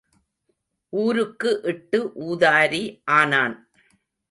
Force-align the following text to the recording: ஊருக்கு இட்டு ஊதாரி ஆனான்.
ஊருக்கு 0.89 1.59
இட்டு 1.63 1.99
ஊதாரி 2.19 2.83
ஆனான். 3.03 3.55